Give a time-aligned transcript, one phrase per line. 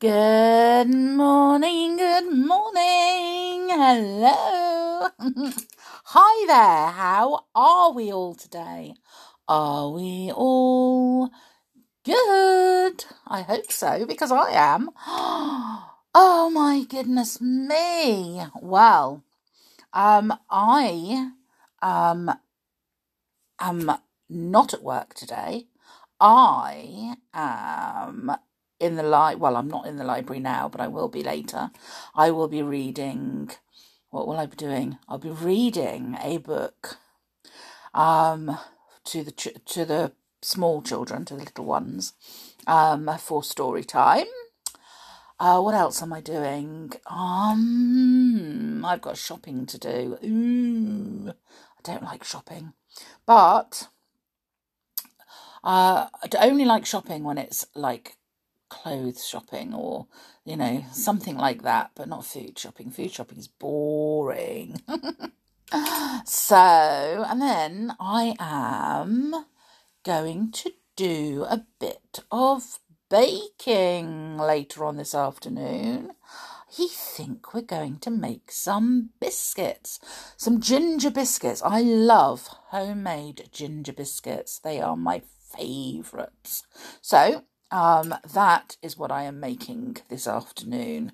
[0.00, 3.68] Good morning, good morning.
[3.68, 5.08] Hello.
[6.06, 6.90] Hi there.
[6.92, 8.94] How are we all today?
[9.46, 11.28] Are we all
[12.04, 13.04] good?
[13.26, 14.90] I hope so because I am.
[16.14, 18.42] Oh my goodness me.
[18.62, 19.22] Well,
[19.92, 21.32] um I
[21.82, 22.32] um
[23.60, 23.92] am
[24.30, 25.66] not at work today.
[26.20, 28.32] I am
[28.80, 29.38] in the light.
[29.38, 31.70] well, I'm not in the library now, but I will be later.
[32.14, 33.50] I will be reading
[34.10, 34.98] what will I be doing?
[35.08, 36.98] I'll be reading a book
[37.94, 38.58] um
[39.04, 42.14] to the ch- to the small children, to the little ones,
[42.66, 44.26] um for story time.
[45.38, 46.92] Uh, what else am I doing?
[47.06, 50.18] Um, I've got shopping to do.
[50.22, 52.74] Ooh, I don't like shopping,
[53.24, 53.88] but
[55.64, 58.18] uh, I only like shopping when it's like
[58.70, 60.06] clothes shopping or
[60.44, 64.80] you know something like that but not food shopping food shopping is boring
[66.24, 66.56] so
[67.28, 69.44] and then i am
[70.04, 72.78] going to do a bit of
[73.10, 76.12] baking later on this afternoon
[76.78, 79.98] I think we're going to make some biscuits,
[80.36, 81.62] some ginger biscuits.
[81.62, 84.60] I love homemade ginger biscuits.
[84.60, 85.22] They are my
[85.56, 86.62] favourites.
[87.00, 91.12] So um, that is what I am making this afternoon.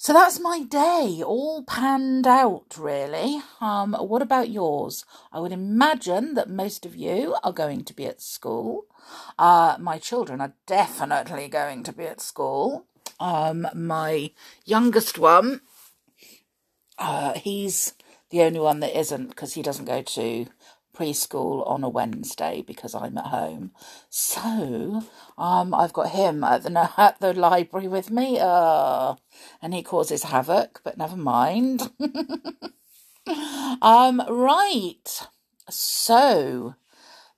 [0.00, 3.42] So that's my day, all panned out, really.
[3.60, 5.04] Um, what about yours?
[5.32, 8.86] I would imagine that most of you are going to be at school.
[9.36, 12.86] Uh, my children are definitely going to be at school.
[13.18, 14.30] Um, my
[14.64, 15.62] youngest one,
[16.98, 17.94] uh, he's
[18.30, 20.46] the only one that isn't because he doesn't go to
[20.98, 23.70] preschool on a Wednesday because I'm at home.
[24.10, 25.02] So,
[25.36, 28.38] um, I've got him at the at the library with me.
[28.40, 29.14] Uh,
[29.62, 31.90] and he causes havoc, but never mind.
[33.82, 35.26] um, right.
[35.70, 36.74] So,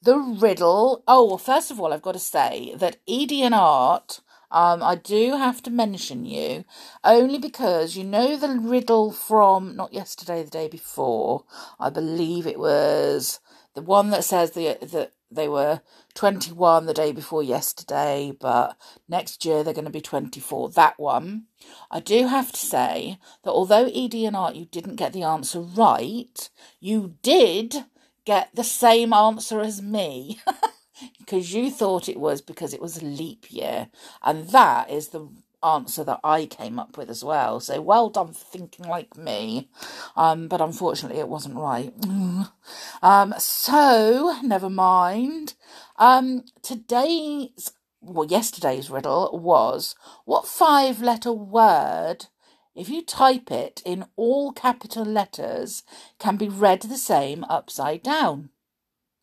[0.03, 1.03] the riddle.
[1.07, 4.21] Oh, well, first of all, I've got to say that Edie and Art.
[4.53, 6.65] Um, I do have to mention you
[7.05, 11.45] only because you know the riddle from not yesterday, the day before.
[11.79, 13.39] I believe it was
[13.75, 15.81] the one that says the, that they were
[16.15, 18.77] 21 the day before yesterday, but
[19.09, 20.71] next year they're going to be 24.
[20.71, 21.45] That one.
[21.91, 25.61] I do have to say that although Edie and Art, you didn't get the answer
[25.61, 26.51] right,
[26.81, 27.85] you did
[28.25, 30.41] get the same answer as me.
[31.19, 33.89] because you thought it was because it was a leap year.
[34.23, 35.29] And that is the
[35.63, 37.61] answer that I came up with as well.
[37.61, 39.69] So well done for thinking like me.
[40.17, 41.93] Um, but unfortunately, it wasn't right.
[43.03, 45.55] um, so never mind.
[45.99, 49.95] Um, today's well, yesterday's riddle was
[50.25, 52.27] what five letter word,
[52.75, 55.83] if you type it in all capital letters,
[56.19, 58.51] can be read the same upside down?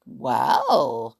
[0.06, 1.18] Well,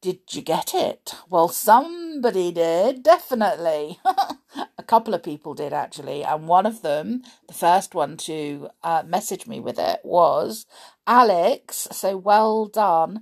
[0.00, 1.14] did you get it?
[1.28, 3.98] Well, somebody did, definitely.
[4.78, 6.22] a couple of people did, actually.
[6.22, 10.66] And one of them, the first one to uh, message me with it, was
[11.06, 11.88] Alex.
[11.90, 13.20] So well done.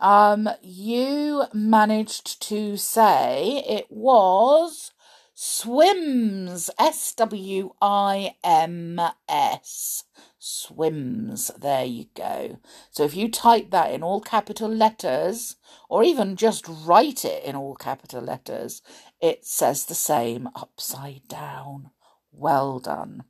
[0.00, 4.92] Um, you managed to say it was
[5.34, 6.70] swims.
[6.78, 10.04] S W I M S
[10.38, 11.50] swims.
[11.58, 12.58] There you go.
[12.90, 15.56] So if you type that in all capital letters,
[15.88, 18.82] or even just write it in all capital letters,
[19.20, 21.90] it says the same upside down.
[22.32, 23.24] Well done.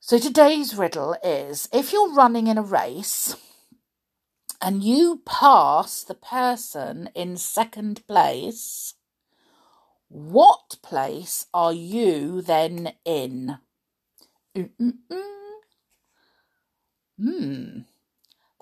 [0.00, 3.36] So today's riddle is if you're running in a race
[4.60, 8.94] and you pass the person in second place,
[10.08, 13.58] what place are you then in?
[14.56, 15.39] Mm-mm-mm.
[17.22, 17.80] Hmm,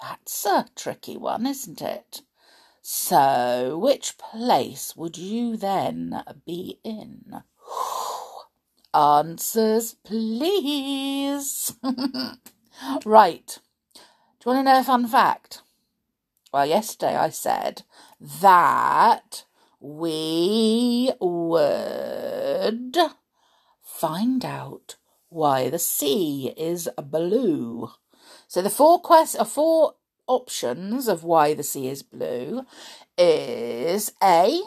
[0.03, 2.23] that's a tricky one, isn't it?
[2.83, 7.43] So, which place would you then be in?
[8.94, 11.73] Answers, please.
[13.05, 13.59] right.
[13.94, 14.00] Do
[14.50, 15.62] you want to know a fun fact?
[16.53, 17.82] Well, yesterday I said
[18.21, 19.44] that
[19.81, 22.97] we would
[23.82, 24.97] find out
[25.29, 27.91] why the sea is blue.
[28.49, 29.95] So the four quest uh, four
[30.27, 32.65] options of why the sea is blue
[33.19, 34.62] is A,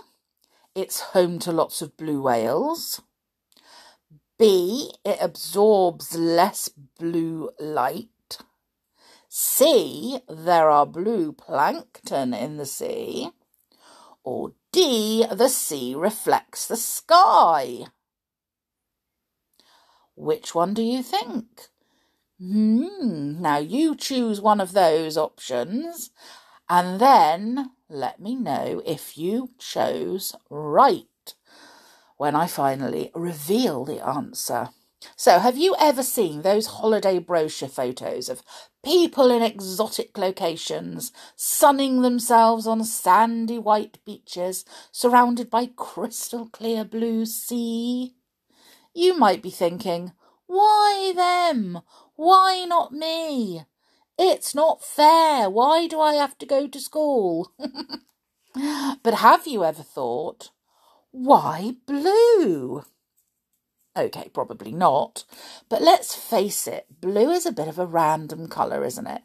[0.75, 3.01] it's home to lots of blue whales.
[4.37, 6.69] B, it absorbs less
[6.99, 8.37] blue light.
[9.27, 13.29] C, there are blue plankton in the sea.
[14.23, 17.85] Or D, the sea reflects the sky?
[20.15, 21.69] Which one do you think?
[22.41, 26.09] Hmm, now you choose one of those options
[26.67, 31.05] and then let me know if you chose right
[32.17, 34.69] when I finally reveal the answer.
[35.15, 38.41] So, have you ever seen those holiday brochure photos of
[38.83, 47.27] people in exotic locations sunning themselves on sandy white beaches surrounded by crystal clear blue
[47.27, 48.15] sea?
[48.95, 50.13] You might be thinking,
[50.47, 51.79] why them?
[52.21, 53.65] Why not me?
[54.15, 55.49] It's not fair.
[55.49, 57.51] Why do I have to go to school?
[59.01, 60.51] but have you ever thought,
[61.09, 62.83] why blue?
[63.97, 65.23] Okay, probably not.
[65.67, 69.23] But let's face it, blue is a bit of a random colour, isn't it?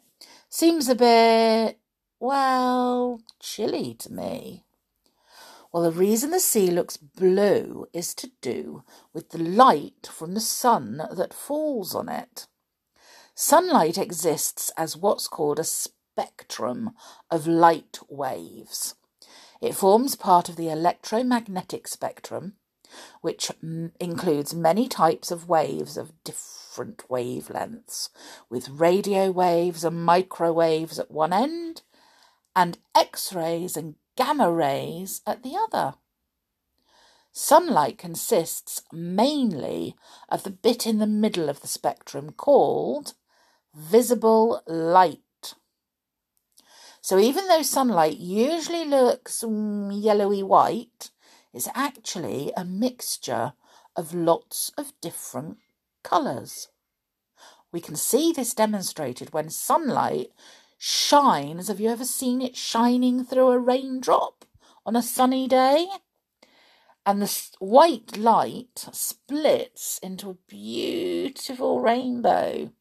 [0.49, 1.77] Seems a bit,
[2.19, 4.63] well, chilly to me.
[5.71, 8.83] Well, the reason the sea looks blue is to do
[9.13, 12.47] with the light from the sun that falls on it.
[13.39, 16.95] Sunlight exists as what's called a spectrum
[17.29, 18.95] of light waves.
[19.61, 22.53] It forms part of the electromagnetic spectrum,
[23.21, 28.09] which m- includes many types of waves of different wavelengths,
[28.49, 31.83] with radio waves and microwaves at one end,
[32.55, 35.93] and X rays and gamma rays at the other.
[37.31, 39.95] Sunlight consists mainly
[40.27, 43.13] of the bit in the middle of the spectrum called
[43.77, 45.19] visible light.
[46.99, 51.11] So even though sunlight usually looks yellowy white,
[51.53, 53.53] it's actually a mixture
[53.95, 55.57] of lots of different
[56.03, 56.69] colours.
[57.71, 60.31] We can see this demonstrated when sunlight
[60.77, 61.67] shines.
[61.67, 64.45] Have you ever seen it shining through a raindrop
[64.85, 65.87] on a sunny day?
[67.05, 72.71] And the white light splits into a beautiful rainbow.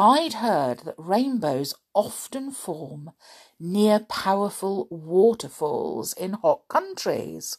[0.00, 3.10] I'd heard that rainbows often form
[3.58, 7.58] near powerful waterfalls in hot countries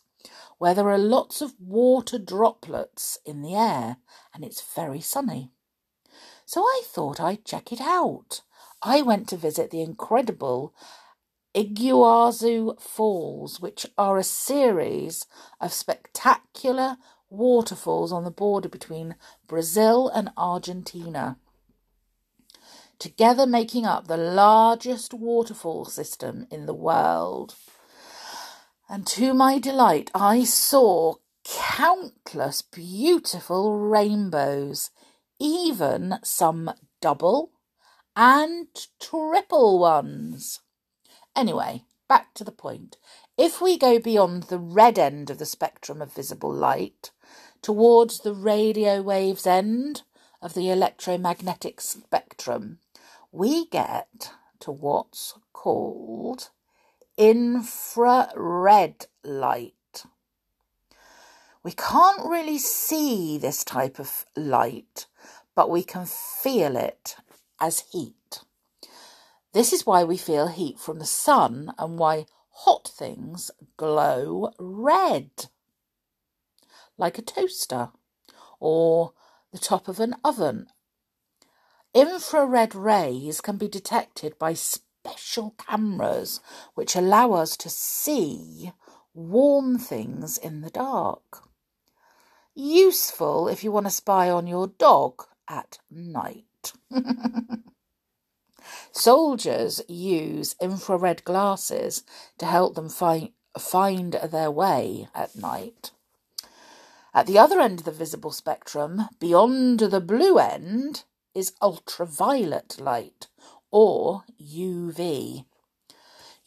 [0.57, 3.97] where there are lots of water droplets in the air
[4.33, 5.51] and it's very sunny.
[6.45, 8.39] So I thought I'd check it out.
[8.81, 10.73] I went to visit the incredible
[11.53, 15.25] Iguazu Falls, which are a series
[15.59, 16.95] of spectacular
[17.29, 19.15] waterfalls on the border between
[19.45, 21.37] Brazil and Argentina
[22.99, 27.55] together making up the largest waterfall system in the world.
[28.89, 31.15] And to my delight, I saw
[31.45, 34.91] countless beautiful rainbows,
[35.39, 37.51] even some double
[38.15, 38.67] and
[38.99, 40.59] triple ones.
[41.35, 42.97] Anyway, back to the point.
[43.37, 47.11] If we go beyond the red end of the spectrum of visible light
[47.61, 50.01] towards the radio waves end
[50.41, 52.79] of the electromagnetic spectrum,
[53.31, 56.49] we get to what's called
[57.17, 59.73] infrared light.
[61.61, 65.05] We can't really see this type of light,
[65.55, 67.17] but we can feel it
[67.59, 68.39] as heat.
[69.53, 75.29] This is why we feel heat from the sun and why hot things glow red,
[76.97, 77.89] like a toaster
[78.59, 79.13] or
[79.51, 80.67] the top of an oven
[81.93, 86.39] Infrared rays can be detected by special cameras
[86.75, 88.71] which allow us to see
[89.13, 91.43] warm things in the dark.
[92.53, 96.73] Useful if you want to spy on your dog at night.
[98.91, 102.03] Soldiers use infrared glasses
[102.37, 105.91] to help them find, find their way at night.
[107.13, 113.27] At the other end of the visible spectrum, beyond the blue end, is ultraviolet light
[113.71, 115.45] or UV.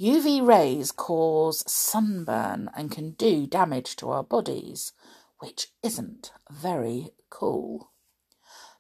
[0.01, 4.93] UV rays cause sunburn and can do damage to our bodies,
[5.39, 7.93] which isn't very cool.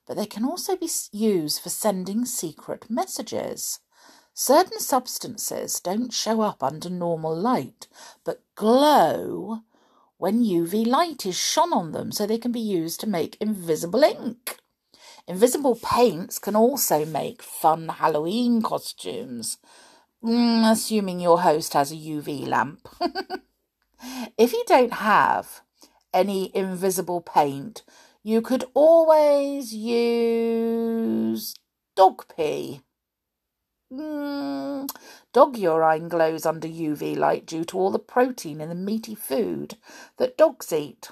[0.06, 3.78] But they can also be used for sending secret messages.
[4.34, 7.86] Certain substances don't show up under normal light,
[8.24, 9.60] but glow
[10.16, 14.02] when UV light is shone on them so they can be used to make invisible
[14.02, 14.56] ink.
[15.28, 19.58] Invisible paints can also make fun Halloween costumes,
[20.22, 22.88] mm, assuming your host has a UV lamp.
[24.36, 25.60] if you don't have
[26.12, 27.84] any invisible paint,
[28.24, 31.54] you could always use
[31.94, 32.80] dog pee.
[33.92, 34.88] Mm,
[35.32, 39.76] dog urine glows under UV light due to all the protein in the meaty food
[40.16, 41.10] that dogs eat.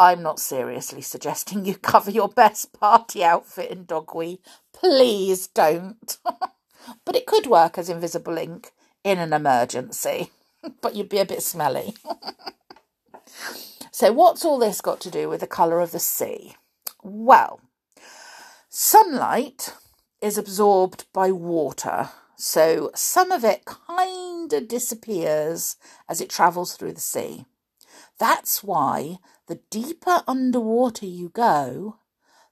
[0.00, 4.40] I'm not seriously suggesting you cover your best party outfit in dog wee.
[4.72, 6.16] Please don't.
[7.04, 8.72] but it could work as invisible ink
[9.04, 10.30] in an emergency.
[10.80, 11.94] but you'd be a bit smelly.
[13.92, 16.54] so, what's all this got to do with the colour of the sea?
[17.02, 17.60] Well,
[18.70, 19.74] sunlight
[20.22, 25.76] is absorbed by water, so some of it kind of disappears
[26.08, 27.44] as it travels through the sea.
[28.18, 29.18] That's why
[29.50, 31.96] the deeper underwater you go,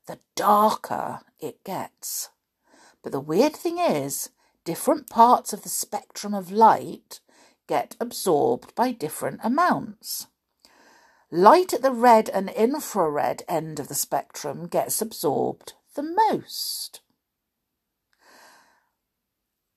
[0.09, 2.31] the darker it gets.
[3.05, 4.31] But the weird thing is,
[4.64, 7.21] different parts of the spectrum of light
[7.69, 10.26] get absorbed by different amounts.
[11.31, 17.00] Light at the red and infrared end of the spectrum gets absorbed the most.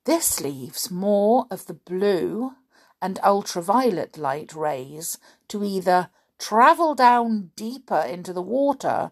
[0.05, 2.53] This leaves more of the blue
[2.99, 6.09] and ultraviolet light rays to either
[6.41, 9.11] travel down deeper into the water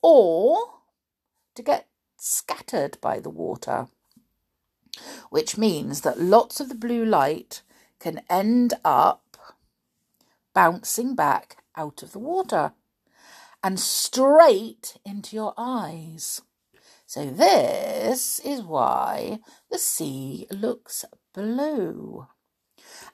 [0.00, 0.56] or
[1.56, 3.88] to get scattered by the water,
[5.28, 7.62] which means that lots of the blue light
[7.98, 9.36] can end up
[10.54, 12.72] bouncing back out of the water
[13.62, 16.42] and straight into your eyes.
[17.06, 21.04] So, this is why the sea looks
[21.34, 22.28] blue.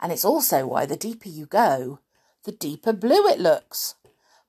[0.01, 2.01] And it's also why the deeper you go,
[2.45, 3.95] the deeper blue it looks.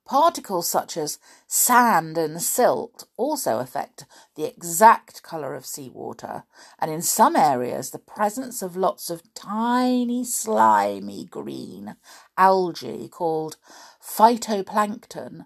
[0.05, 6.43] Particles such as sand and silt also affect the exact colour of seawater,
[6.77, 11.95] and in some areas, the presence of lots of tiny, slimy green
[12.37, 13.57] algae called
[13.99, 15.45] phytoplankton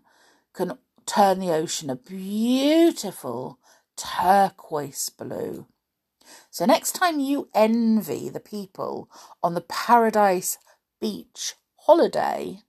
[0.51, 3.59] can turn the ocean a beautiful
[3.95, 5.67] turquoise blue.
[6.51, 9.09] So, next time you envy the people
[9.41, 10.57] on the Paradise
[10.99, 11.53] Beach
[11.89, 12.61] holiday,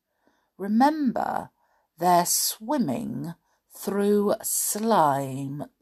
[0.56, 1.50] remember
[1.98, 3.34] they're swimming
[3.70, 5.62] through slime.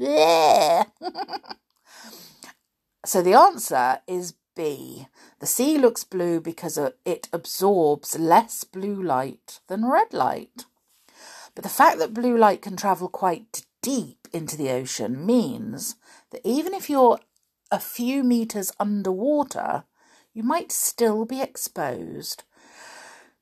[3.04, 5.06] so the answer is B.
[5.38, 10.64] The sea looks blue because it absorbs less blue light than red light.
[11.54, 15.94] But the fact that blue light can travel quite deep into the ocean means
[16.32, 17.20] that even if you're
[17.70, 19.84] a few meters underwater,
[20.34, 22.42] you might still be exposed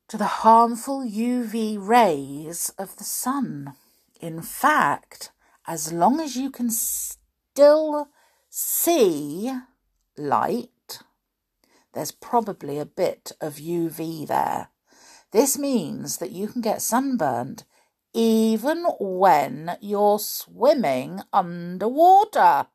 [0.09, 3.75] to the harmful UV rays of the sun.
[4.21, 5.31] In fact,
[5.67, 8.09] as long as you can still
[8.49, 9.53] see
[10.17, 11.01] light,
[11.93, 14.69] there's probably a bit of UV there.
[15.33, 17.65] This means that you can get sunburned
[18.15, 22.69] even when you're swimming underwater.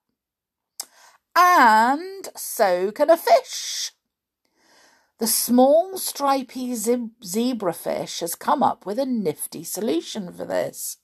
[1.36, 3.92] And so can a fish.
[5.22, 10.98] The small stripy zebrafish has come up with a nifty solution for this.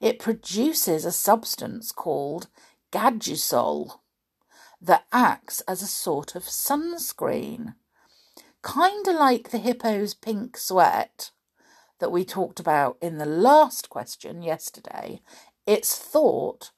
[0.00, 2.46] It produces a substance called
[2.90, 4.00] Gadusol
[4.80, 7.74] that acts as a sort of sunscreen.
[8.64, 11.30] Kinda like the hippo's pink sweat
[11.98, 15.20] that we talked about in the last question yesterday.
[15.66, 16.70] It's thought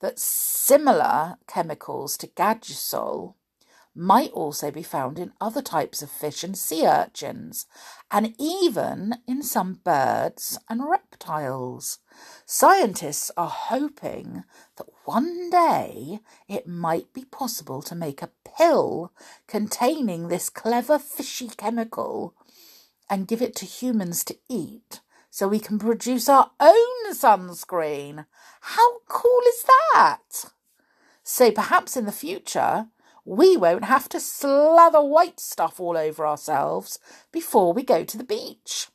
[0.00, 3.34] that similar chemicals to Gadusol
[3.94, 7.66] might also be found in other types of fish and sea urchins,
[8.10, 11.98] and even in some birds and reptiles.
[12.46, 14.44] Scientists are hoping
[14.76, 19.12] that one day it might be possible to make a pill
[19.46, 22.34] containing this clever fishy chemical
[23.10, 28.26] and give it to humans to eat so we can produce our own sunscreen.
[28.60, 30.44] How cool is that?
[31.22, 32.88] So perhaps in the future,
[33.24, 36.98] we won't have to slather white stuff all over ourselves
[37.30, 38.88] before we go to the beach.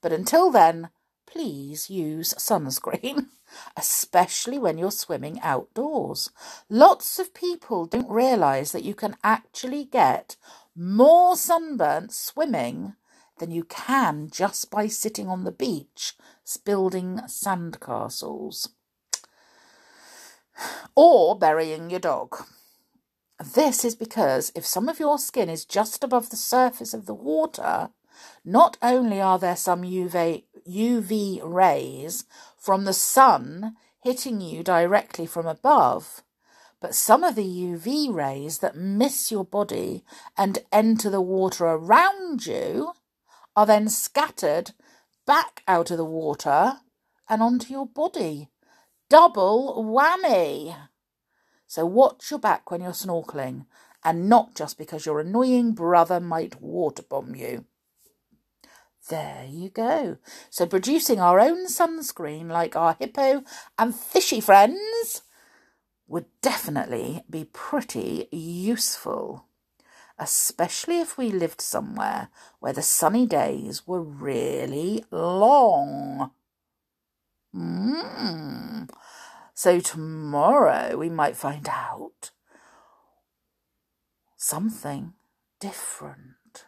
[0.00, 0.90] But until then,
[1.26, 3.26] please use sunscreen,
[3.76, 6.30] especially when you're swimming outdoors.
[6.68, 10.36] Lots of people don't realise that you can actually get
[10.74, 12.94] more sunburnt swimming
[13.38, 16.14] than you can just by sitting on the beach
[16.64, 18.68] building sandcastles
[20.96, 22.44] or burying your dog.
[23.42, 27.14] This is because if some of your skin is just above the surface of the
[27.14, 27.90] water,
[28.44, 32.24] not only are there some UV, UV rays
[32.56, 36.22] from the sun hitting you directly from above,
[36.80, 40.04] but some of the UV rays that miss your body
[40.36, 42.92] and enter the water around you
[43.54, 44.72] are then scattered
[45.26, 46.80] back out of the water
[47.28, 48.48] and onto your body.
[49.08, 50.74] Double whammy.
[51.68, 53.66] So watch your back when you're snorkeling,
[54.02, 57.66] and not just because your annoying brother might water bomb you.
[59.10, 60.16] There you go.
[60.48, 63.44] So producing our own sunscreen like our hippo
[63.78, 65.22] and fishy friends
[66.06, 69.44] would definitely be pretty useful,
[70.18, 72.28] especially if we lived somewhere
[72.60, 76.30] where the sunny days were really long.
[77.54, 78.88] Mm.
[79.58, 82.30] So tomorrow we might find out
[84.36, 85.14] something
[85.58, 86.66] different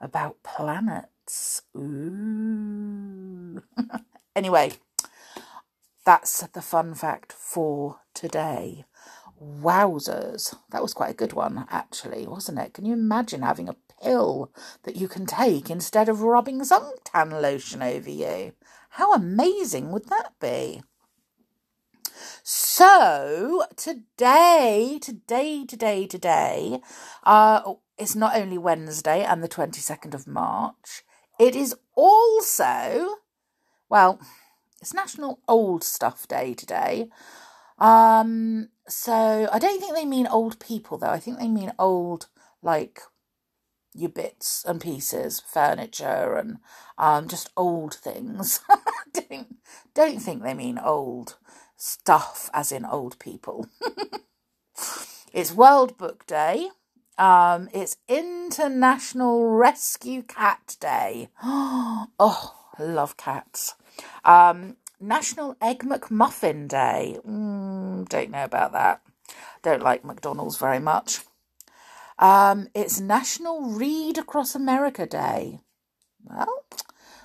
[0.00, 1.62] about planets.
[1.76, 3.62] Ooh.
[4.34, 4.72] anyway,
[6.04, 8.86] that's the fun fact for today.
[9.40, 10.52] Wowzers.
[10.72, 12.74] That was quite a good one, actually, wasn't it?
[12.74, 14.50] Can you imagine having a pill
[14.82, 18.52] that you can take instead of rubbing suntan lotion over you?
[18.90, 20.82] How amazing would that be?
[22.42, 26.80] So today, today, today, today,
[27.24, 31.02] uh, it's not only Wednesday and the 22nd of March,
[31.38, 33.16] it is also,
[33.88, 34.20] well,
[34.80, 37.08] it's National Old Stuff Day today.
[37.78, 41.08] Um, so I don't think they mean old people though.
[41.10, 42.28] I think they mean old
[42.62, 43.00] like
[43.94, 46.58] your bits and pieces, furniture and
[46.98, 48.60] um just old things.
[49.12, 49.56] don't
[49.94, 51.36] don't think they mean old
[51.76, 53.66] stuff as in old people.
[55.32, 56.68] it's World Book Day.
[57.18, 61.28] Um, it's International Rescue Cat Day.
[61.42, 63.74] oh, love cats.
[64.24, 67.18] Um, National Egg McMuffin Day.
[67.26, 69.02] Mm, don't know about that.
[69.62, 71.20] Don't like McDonald's very much.
[72.18, 75.60] Um, it's National Read Across America Day.
[76.24, 76.64] Well,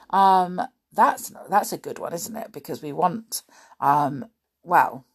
[0.10, 0.62] um,
[0.94, 2.52] that's that's a good one, isn't it?
[2.52, 3.44] Because we want,
[3.80, 4.26] um,
[4.64, 5.06] well,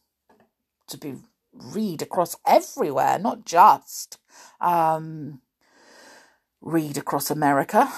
[0.87, 1.15] to be
[1.53, 4.19] read across everywhere, not just
[4.61, 5.41] um,
[6.61, 7.91] read across America.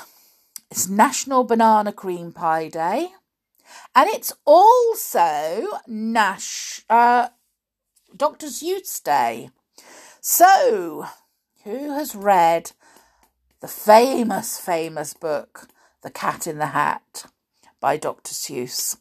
[0.71, 3.09] It's National Banana Cream Pie Day.
[3.95, 7.29] And it's also Nash uh,
[8.15, 8.47] Dr.
[8.47, 9.49] Seuss Day.
[10.21, 11.05] So,
[11.63, 12.71] who has read
[13.61, 15.67] the famous, famous book,
[16.01, 17.25] The Cat in the Hat
[17.79, 18.33] by Dr.
[18.33, 18.97] Seuss?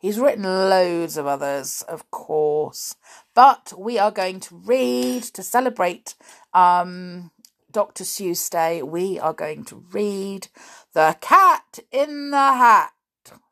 [0.00, 2.94] He's written loads of others, of course,
[3.34, 6.14] but we are going to read to celebrate
[6.54, 7.32] um,
[7.72, 8.04] Dr.
[8.04, 8.80] Seuss Day.
[8.80, 10.48] We are going to read
[10.92, 12.92] The Cat in the Hat.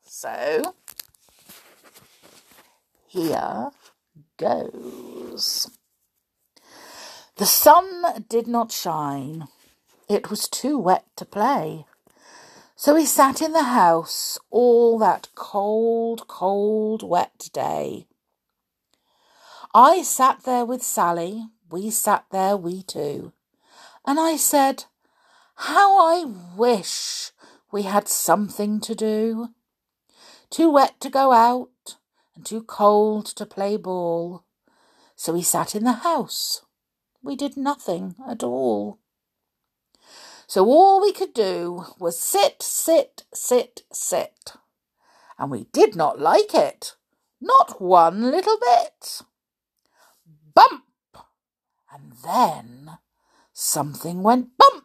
[0.04, 0.76] So,
[3.08, 3.70] here
[4.36, 5.68] goes.
[7.36, 9.48] The sun did not shine.
[10.08, 11.86] It was too wet to play.
[12.78, 18.06] So we sat in the house all that cold, cold, wet day.
[19.74, 23.32] I sat there with Sally, we sat there, we two,
[24.06, 24.84] and I said,
[25.54, 27.30] How I wish
[27.72, 29.48] we had something to do.
[30.50, 31.96] Too wet to go out
[32.34, 34.44] and too cold to play ball.
[35.14, 36.60] So we sat in the house.
[37.22, 38.98] We did nothing at all.
[40.46, 44.52] So all we could do was sit, sit, sit, sit.
[45.38, 46.94] And we did not like it.
[47.40, 49.22] Not one little bit.
[50.54, 50.84] Bump!
[51.92, 52.98] And then
[53.52, 54.84] something went bump.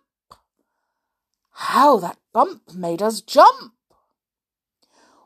[1.51, 3.73] How that bump made us jump.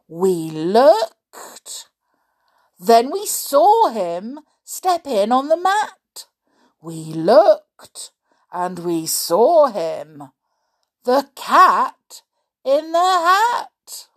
[0.08, 1.89] We looked.
[2.78, 6.26] Then we saw him step in on the mat.
[6.82, 8.12] We looked
[8.55, 10.31] and we saw him.
[11.03, 12.21] The cat
[12.63, 14.07] in the hat.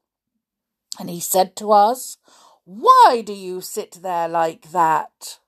[0.99, 2.19] And he said to us,
[2.65, 5.41] Why do you sit there like that?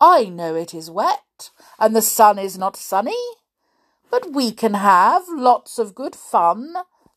[0.00, 3.24] I know it is wet and the sun is not sunny,
[4.10, 6.74] but we can have lots of good fun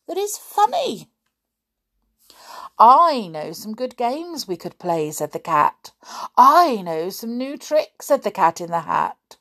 [0.08, 1.10] that is funny.
[2.80, 5.92] I know some good games we could play, said the cat.
[6.36, 9.37] I know some new tricks, said the cat in the hat.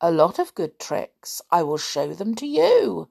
[0.00, 1.42] A lot of good tricks.
[1.50, 3.08] I will show them to you.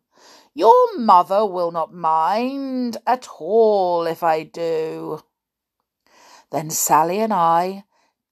[0.54, 5.22] Your mother will not mind at all if I do.
[6.50, 7.84] Then Sally and I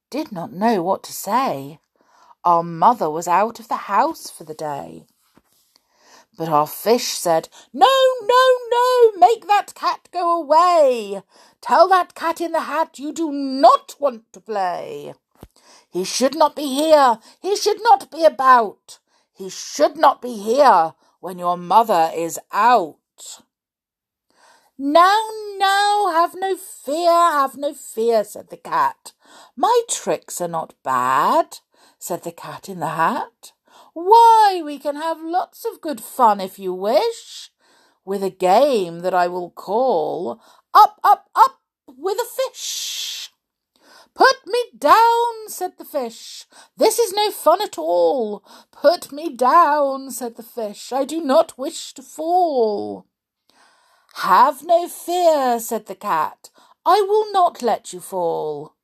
[0.10, 1.80] did not know what to say.
[2.46, 5.06] Our mother was out of the house for the day.
[6.38, 7.92] But our fish said, No,
[8.22, 11.22] no, no, make that cat go away.
[11.62, 15.14] Tell that cat in the hat you do not want to play.
[15.96, 17.20] He should not be here.
[17.42, 19.00] He should not be about.
[19.32, 22.98] He should not be here when your mother is out.
[24.78, 25.22] Now,
[25.58, 29.14] now, have no fear, have no fear, said the cat.
[29.56, 31.60] My tricks are not bad.
[31.98, 33.54] said the cat in the hat.
[33.94, 37.52] Why, we can have lots of good fun if you wish,
[38.04, 40.42] with a game that I will call
[40.74, 43.15] Up, Up, Up with a Fish.
[44.16, 46.46] Put me down, said the fish.
[46.78, 48.46] This is no fun at all.
[48.72, 50.94] Put me down, said the fish.
[50.94, 53.06] I do not wish to fall.
[54.16, 56.50] Have no fear, said the cat.
[56.86, 58.76] I will not let you fall.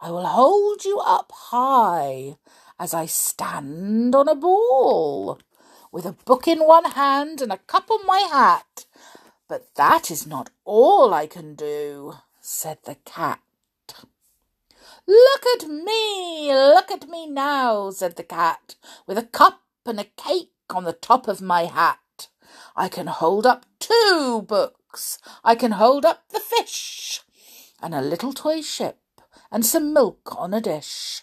[0.00, 2.36] I will hold you up high
[2.78, 5.40] as I stand on a ball,
[5.90, 8.86] with a book in one hand and a cup on my hat.
[9.48, 13.40] But that is not all I can do, said the cat.
[15.06, 18.74] Look at me, look at me now, said the cat,
[19.06, 22.28] with a cup and a cake on the top of my hat.
[22.74, 25.18] I can hold up two books.
[25.44, 27.22] I can hold up the fish
[27.80, 28.98] and a little toy ship
[29.52, 31.22] and some milk on a dish.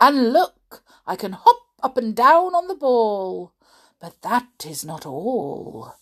[0.00, 3.54] And look, I can hop up and down on the ball.
[4.00, 5.94] But that is not all.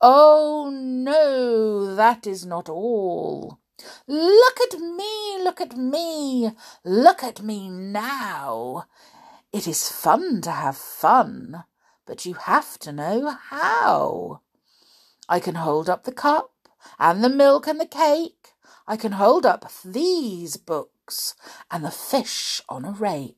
[0.00, 3.60] Oh, no, that is not all.
[4.06, 6.52] Look at me, look at me,
[6.84, 8.86] look at me now.
[9.52, 11.64] It is fun to have fun,
[12.06, 14.40] but you have to know how.
[15.28, 16.52] I can hold up the cup
[16.98, 18.48] and the milk and the cake.
[18.86, 21.34] I can hold up these books
[21.70, 23.36] and the fish on a rake.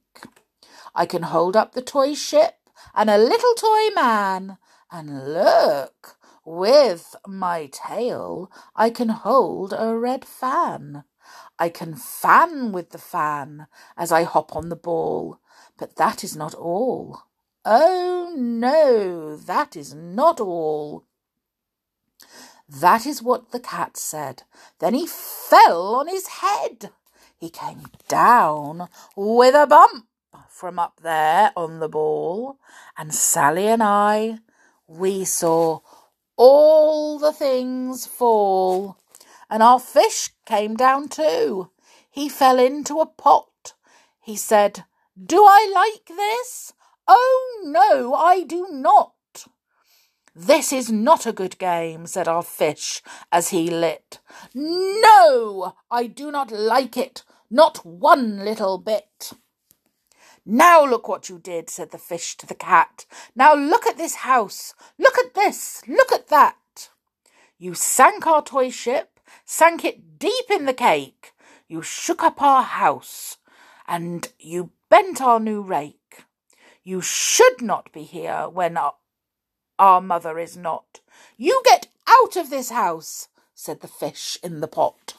[0.94, 2.54] I can hold up the toy ship
[2.94, 4.58] and a little toy man.
[4.90, 11.04] And look, with my tail, I can hold a red fan.
[11.58, 15.40] I can fan with the fan as I hop on the ball.
[15.76, 17.22] But that is not all.
[17.64, 21.04] Oh, no, that is not all.
[22.68, 24.44] That is what the cat said.
[24.78, 26.90] Then he fell on his head.
[27.38, 30.06] He came down with a bump
[30.48, 32.58] from up there on the ball,
[32.96, 34.38] and Sally and I,
[34.86, 35.80] we saw
[36.36, 38.98] all the things fall.
[39.48, 41.70] And our fish came down too.
[42.10, 43.74] He fell into a pot.
[44.20, 44.84] He said,
[45.22, 46.72] Do I like this?
[47.06, 49.12] Oh, no, I do not.
[50.34, 54.18] This is not a good game, said our fish as he lit.
[54.54, 59.32] No, I do not like it, not one little bit.
[60.48, 63.04] Now look what you did, said the fish to the cat.
[63.34, 64.74] Now look at this house.
[64.96, 65.82] Look at this.
[65.88, 66.90] Look at that.
[67.58, 71.32] You sank our toy ship, sank it deep in the cake.
[71.66, 73.38] You shook up our house,
[73.88, 76.24] and you bent our new rake.
[76.84, 78.94] You should not be here when our,
[79.80, 81.00] our mother is not.
[81.36, 85.14] You get out of this house, said the fish in the pot.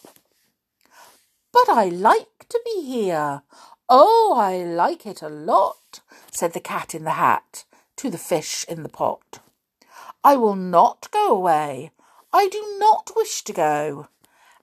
[1.52, 3.42] But I like to be here.
[3.90, 7.64] Oh, I like it a lot, said the cat in the hat
[7.96, 9.40] to the fish in the pot.
[10.26, 11.92] I will not go away.
[12.34, 14.10] I do not wish to go.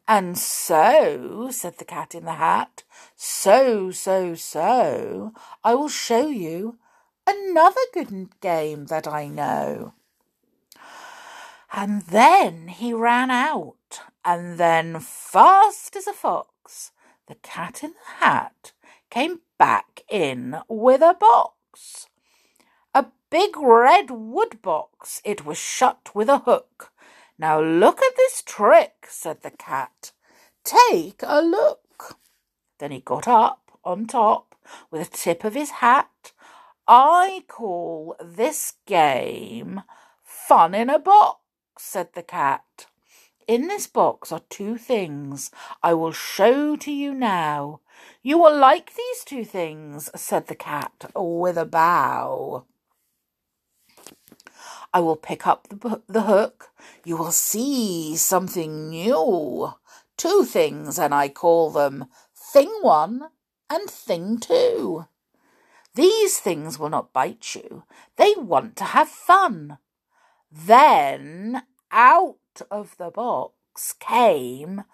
[0.06, 2.82] And so, said the cat in the hat,
[3.16, 5.32] so, so, so,
[5.64, 6.78] I will show you
[7.26, 9.94] another good game that I know.
[11.72, 16.92] And then he ran out, and then, fast as a fox,
[17.26, 18.72] the cat in the hat
[19.14, 22.08] came back in with a box.
[22.92, 25.22] A big red wood box.
[25.24, 26.90] It was shut with a hook.
[27.38, 30.10] Now look at this trick, said the cat.
[30.64, 32.18] Take a look.
[32.80, 34.56] Then he got up on top
[34.90, 36.32] with the tip of his hat.
[36.88, 39.82] I call this game
[40.24, 41.38] fun in a box,
[41.78, 42.86] said the cat.
[43.46, 45.52] In this box are two things
[45.84, 47.80] I will show to you now.
[48.22, 52.64] You will like these two things, said the cat with a bow.
[54.92, 56.70] I will pick up the, the hook.
[57.04, 59.74] You will see something new.
[60.16, 63.28] Two things, and I call them Thing One
[63.68, 65.06] and Thing Two.
[65.94, 67.84] These things will not bite you.
[68.16, 69.78] They want to have fun.
[70.50, 72.38] Then out
[72.70, 74.84] of the box came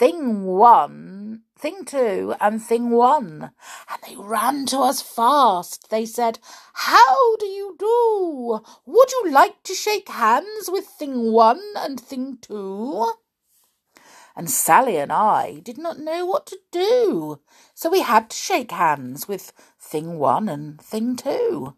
[0.00, 3.50] thing one, thing two, and thing one.
[3.90, 5.90] And they ran to us fast.
[5.90, 6.38] They said,
[6.72, 8.62] How do you do?
[8.86, 13.12] Would you like to shake hands with thing one and thing two?
[14.34, 17.40] And Sally and I did not know what to do,
[17.74, 21.74] so we had to shake hands with thing one and thing two.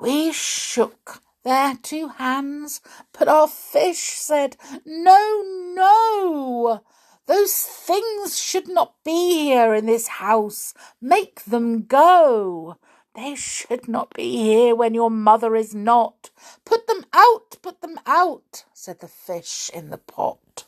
[0.00, 2.80] We shook their two hands,
[3.12, 5.42] but our fish said, No,
[5.74, 6.80] no.
[7.30, 10.74] Those things should not be here in this house.
[11.00, 12.76] Make them go.
[13.14, 16.30] They should not be here when your mother is not.
[16.64, 20.64] Put them out, put them out, said the fish in the pot.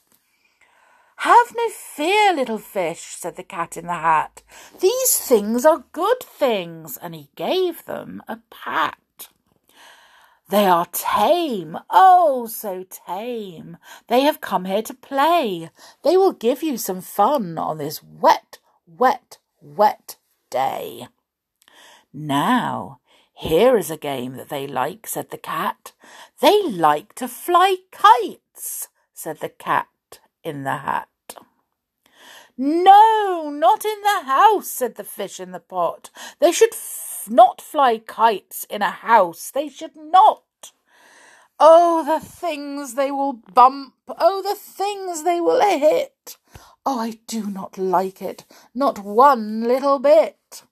[1.16, 4.44] Have no fear, little fish, said the cat in the hat.
[4.78, 8.98] These things are good things, and he gave them a pat.
[10.48, 13.78] They are tame, oh, so tame.
[14.08, 15.70] They have come here to play.
[16.04, 20.16] They will give you some fun on this wet, wet, wet
[20.50, 21.08] day.
[22.12, 23.00] Now,
[23.32, 25.92] here is a game that they like, said the cat.
[26.40, 29.88] They like to fly kites, said the cat
[30.44, 31.08] in the hat.
[32.58, 36.10] No, not in the house, said the fish in the pot.
[36.38, 36.74] They should
[37.28, 39.50] not fly kites in a house.
[39.50, 40.42] They should not.
[41.58, 43.94] Oh, the things they will bump.
[44.08, 46.36] Oh, the things they will hit.
[46.84, 50.64] Oh, I do not like it, not one little bit.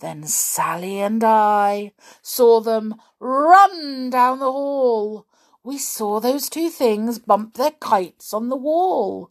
[0.00, 5.26] Then Sally and I saw them run down the hall.
[5.64, 9.30] We saw those two things bump their kites on the wall.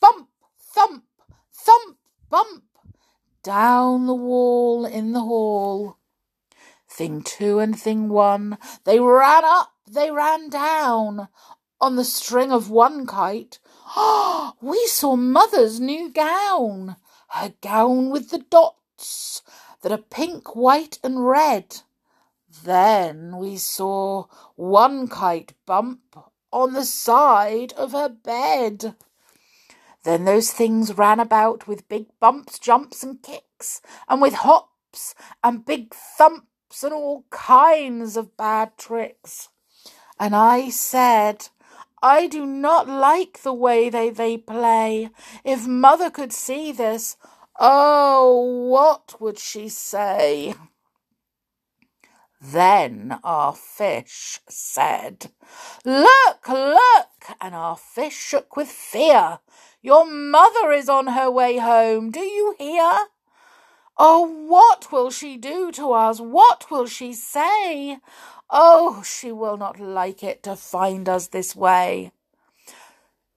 [0.00, 1.04] Bump, thump,
[1.52, 1.98] thump,
[2.30, 2.62] bump,
[3.42, 5.98] down the wall in the hall.
[6.88, 11.28] Thing two and thing one, they ran up, they ran down.
[11.80, 13.58] On the string of one kite,
[13.96, 16.96] oh, we saw mother's new gown,
[17.28, 19.42] her gown with the dots
[19.82, 21.82] that are pink, white, and red.
[22.64, 24.24] Then we saw
[24.56, 26.16] one kite bump
[26.52, 28.96] on the side of her bed.
[30.08, 35.66] Then those things ran about with big bumps, jumps, and kicks, and with hops and
[35.66, 39.50] big thumps and all kinds of bad tricks.
[40.18, 41.48] And I said,
[42.02, 45.10] I do not like the way they, they play.
[45.44, 47.18] If mother could see this,
[47.60, 50.54] oh, what would she say?
[52.40, 55.30] Then our fish said,
[55.84, 57.36] Look, look!
[57.40, 59.40] And our fish shook with fear.
[59.82, 62.10] Your mother is on her way home.
[62.10, 63.06] Do you hear?
[63.96, 66.20] Oh, what will she do to us?
[66.20, 67.98] What will she say?
[68.48, 72.12] Oh, she will not like it to find us this way.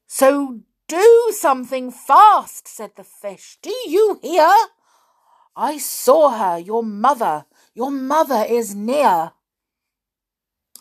[0.06, 3.58] So do something fast, said the fish.
[3.62, 4.52] Do you hear?
[5.56, 7.46] I saw her, your mother.
[7.74, 9.32] Your mother is near.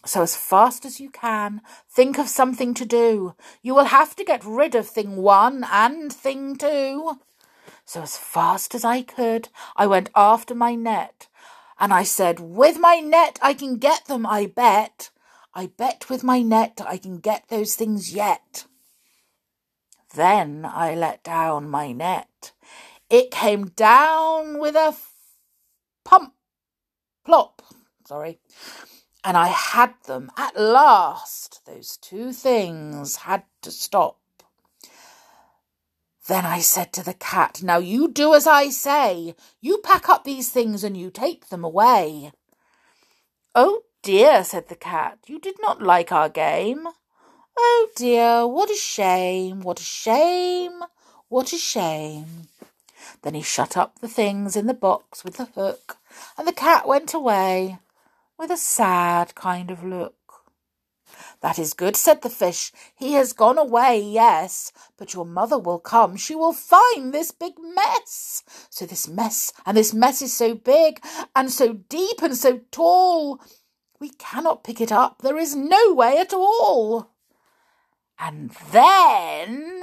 [0.05, 3.35] So, as fast as you can, think of something to do.
[3.62, 7.18] You will have to get rid of thing one and thing two.
[7.85, 11.29] So, as fast as I could, I went after my net.
[11.79, 15.11] And I said, With my net, I can get them, I bet.
[15.55, 18.66] I bet with my net I can get those things yet.
[20.14, 22.53] Then I let down my net.
[23.09, 25.12] It came down with a f-
[26.05, 26.35] pump,
[27.24, 27.62] plop,
[28.06, 28.38] sorry.
[29.22, 31.61] And I had them at last.
[31.66, 34.16] Those two things had to stop.
[36.26, 39.35] Then I said to the cat, Now you do as I say.
[39.61, 42.33] You pack up these things and you take them away.
[43.54, 46.87] Oh dear, said the cat, you did not like our game.
[47.59, 50.80] Oh dear, what a shame, what a shame,
[51.28, 52.48] what a shame.
[53.22, 55.98] Then he shut up the things in the box with the hook,
[56.37, 57.79] and the cat went away
[58.38, 60.14] with a sad kind of look.
[61.40, 62.70] That is good, said the fish.
[62.94, 66.16] He has gone away, yes, but your mother will come.
[66.16, 68.42] She will find this big mess.
[68.68, 71.03] So this mess, and this mess is so big,
[71.35, 73.40] and so deep, and so tall.
[73.99, 75.23] We cannot pick it up.
[75.23, 77.11] There is no way at all.
[78.18, 79.83] And then,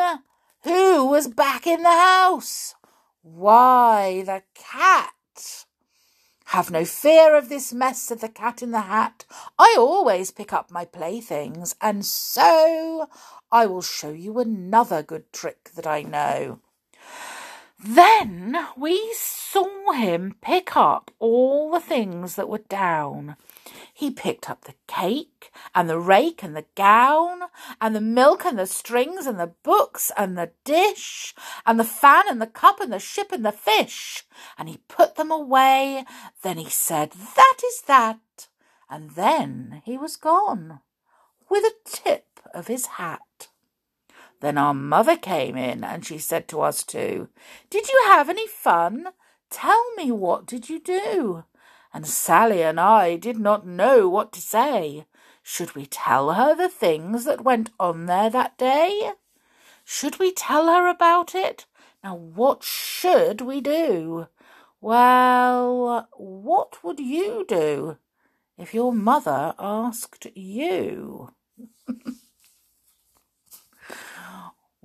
[0.63, 2.75] who was back in the house?
[3.21, 5.65] Why, the cat.
[6.51, 9.25] Have no fear of this mess, said the cat in the hat.
[9.59, 13.09] I always pick up my playthings, and so
[13.51, 16.59] I will show you another good trick that I know.
[17.79, 23.35] Then we saw him pick up all the things that were down
[23.97, 27.41] he picked up the cake and the rake and the gown
[27.81, 31.33] and the milk and the strings and the books and the dish
[31.65, 34.23] and the fan and the cup and the ship and the fish.
[34.55, 36.05] And he put them away.
[36.43, 38.47] Then he said, That is that.
[38.87, 40.81] And then he was gone
[41.49, 43.47] with a tip of his hat.
[44.39, 47.29] Then our mother came in and she said to us two,
[47.69, 49.07] Did you have any fun?
[49.49, 51.43] Tell me what did you do?
[51.97, 55.07] and Sally and I did not know what to say.
[55.41, 59.13] Should we tell her the things that went on there that day?
[59.83, 61.65] Should we tell her about it?
[62.03, 64.27] Now, what should we do?
[64.79, 67.97] Well, what would you do
[68.59, 71.33] if your mother asked you?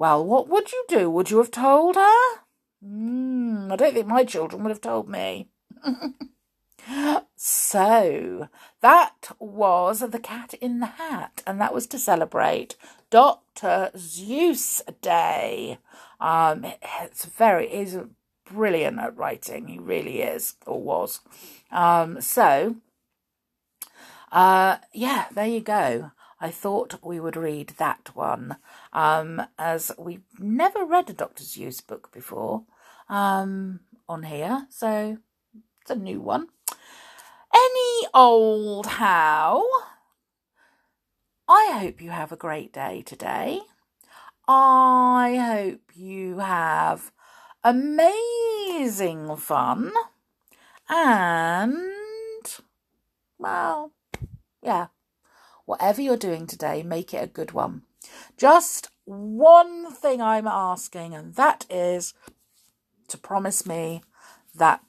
[0.02, 1.08] well, what would you do?
[1.08, 2.40] Would you have told her?
[2.84, 5.48] Mm, I don't think my children would have told me.
[7.36, 8.48] so,
[8.80, 12.74] that was The Cat in the Hat, and that was to celebrate
[13.10, 13.92] Dr.
[13.94, 15.78] Seuss Day.
[16.18, 16.66] Um,
[17.00, 17.96] it's very, it's
[18.44, 19.68] brilliant at writing.
[19.68, 21.20] He really is, or was.
[21.70, 22.74] Um, so,
[24.32, 26.10] uh, yeah, there you go.
[26.42, 28.56] I thought we would read that one,
[28.92, 31.44] um, as we've never read a Dr.
[31.44, 32.64] Seuss book before
[33.08, 33.78] um,
[34.08, 35.18] on here, so
[35.80, 36.48] it's a new one.
[37.54, 39.64] Any old how.
[41.46, 43.60] I hope you have a great day today.
[44.48, 47.12] I hope you have
[47.62, 49.92] amazing fun
[50.88, 51.76] and,
[53.38, 53.92] well,
[54.60, 54.88] yeah,
[55.64, 57.82] whatever you're doing today, make it a good one.
[58.36, 62.14] Just one thing I'm asking, and that is
[63.08, 64.02] to promise me
[64.54, 64.82] that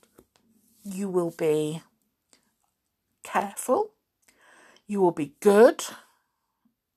[0.84, 1.82] you will be
[3.24, 3.92] careful,
[4.88, 5.84] you will be good,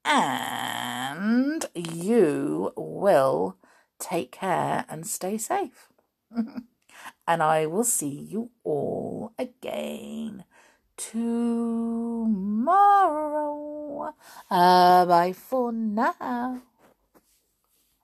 [0.05, 3.57] and you will
[3.99, 5.89] take care and stay safe.
[7.27, 10.45] and I will see you all again
[10.97, 12.37] tomorrow.
[14.51, 16.63] Uh, bye for now.